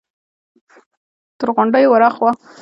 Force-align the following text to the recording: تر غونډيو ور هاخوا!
تر 1.39 1.47
غونډيو 1.55 1.89
ور 1.91 2.01
هاخوا! 2.05 2.31